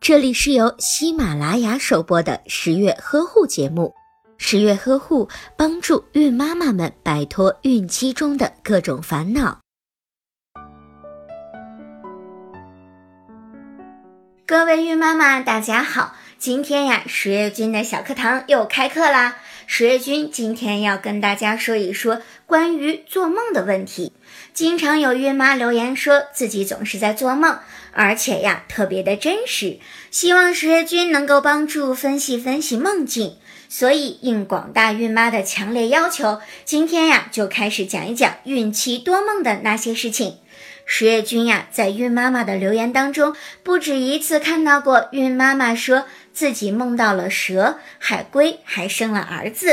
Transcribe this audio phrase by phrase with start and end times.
[0.00, 3.94] 这里是由喜马拉雅首播的十月呵护节目。
[4.36, 9.60] 十月呵护帮助孕妈妈们摆脱孕期中的各种烦恼。
[14.46, 16.14] 各位孕妈妈，大家好！
[16.38, 19.38] 今天呀，十月君的小课堂又开课啦。
[19.66, 24.12] 十月君今天要跟大家说一说关于做梦的问题。
[24.52, 27.58] 经常有孕妈留言说自己总是在做梦，
[27.92, 29.78] 而且呀特别的真实，
[30.10, 33.36] 希望十月君能够帮助分析分析梦境。
[33.68, 40.38] 所以应广大孕妈的强烈要求，今天呀就开始讲一讲孕期多梦的那些事情。
[40.86, 46.06] 十月君呀在孕妈妈的留言当中，不止一次看到过孕妈妈说。
[46.34, 49.68] 自己梦到了蛇、海龟，还生了儿子；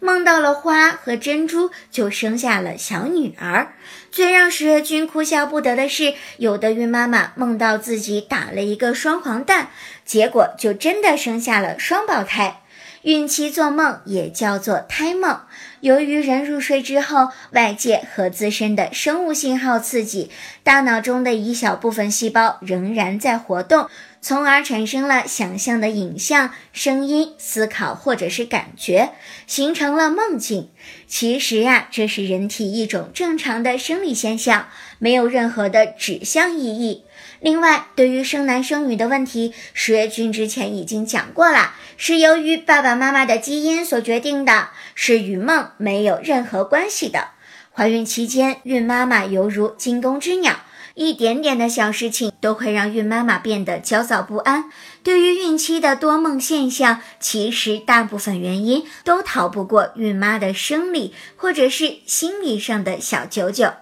[0.00, 3.74] 梦到了花和珍珠，就生下了小女儿。
[4.10, 9.70] 最让十月君哭笑不得的是，有的孕妈妈梦到自己打了一个双黄蛋，
[10.04, 12.62] 结果就真的生下了双胞胎。
[13.02, 15.40] 孕期做梦也叫做胎梦，
[15.80, 20.30] 由于人入睡之后，外界和自身的生物信号刺激，
[20.62, 23.88] 大脑中的一小部分细胞仍然在活动。
[24.22, 29.12] 从而产生了想象的影像、声音、思考或者是感觉，
[29.46, 30.70] 形成了梦境。
[31.06, 34.68] 其实呀，这是人体一种正常的生理现象，
[34.98, 37.04] 没有任何的指向意义。
[37.40, 47.28] 另外，对于生男生女的问题，十月君之前已经讲过了，是由于爸爸妈妈的基因所决定的，是与梦没有任何关系的。
[47.72, 50.60] 怀孕期间，孕妈妈犹如惊弓之鸟。
[50.94, 54.70] 一点点的小事情都会让孕妈妈变得焦躁不安。
[55.02, 63.72] 对于孕期的多梦现象，其实大部分原因都逃不过孕妈的生理或者是心理上的小九九。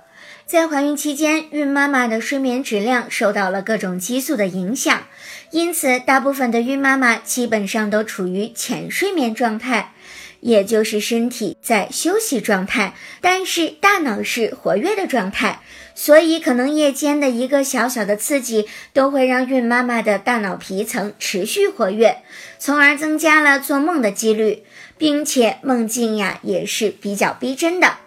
[0.47, 5.03] 在怀孕期间，孕妈妈的睡眠质量受到了各种激素的影响，
[5.51, 9.93] 因此大部分的孕妈妈基本上都处于浅睡眠状态。
[10.41, 15.61] 也就是身体在休息状态，但是大脑是活跃的状态，
[15.95, 22.23] 所以可能夜间的一个小小的刺激都会让孕妈妈的大脑皮层持续活跃，
[22.59, 24.63] 从而增加了做梦的几率，
[24.97, 27.99] 并且梦境呀也是比较逼真的。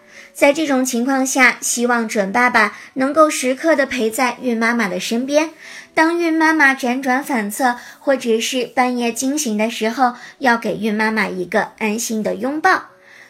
[0.42, 5.52] 在这种情况下，希望准爸爸能够时刻的陪在孕妈妈的身边。
[5.94, 12.86] 当孕妈妈辗转反侧，或者是半夜惊醒的时候，要给孕妈妈一个安心的拥抱。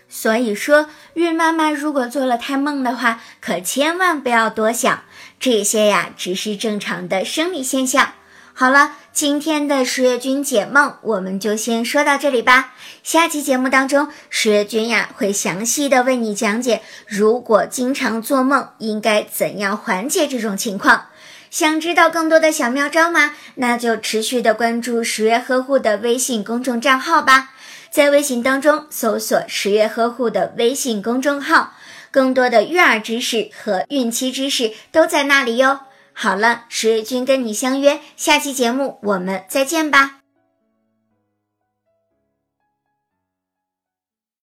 [0.07, 5.03] 所以说，孕妈妈如果做了胎梦的话，可千万不要多想，
[5.37, 8.13] 这些呀只是正常的生理现象。
[8.53, 12.73] 好了，今天的十月君解梦我们就先说到这里吧。
[13.01, 21.07] 下期节目当中，十月君呀会详细的为你讲解，如果经常做梦，应该怎样缓解这种情况。
[21.49, 23.33] 想知道更多的小妙招吗？
[23.55, 27.51] 那就持续的关注十月呵护的微信公众账号吧，
[27.89, 31.73] 在微信当中搜索“十月呵护”的微信公众号，
[32.11, 35.79] 更多的育儿知识和孕期知识都在那里哟。
[36.13, 40.20] 好了，十月君跟你相约，下期节目我们再见吧。